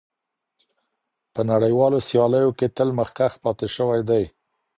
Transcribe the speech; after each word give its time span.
په 1.33 1.41
نړیوالو 1.51 1.99
سیالیو 2.07 2.51
کې 2.57 2.67
تل 2.75 2.89
مخکښ 2.99 3.33
پاتې 3.43 3.67
شوی 3.75 4.01
دی. 4.09 4.23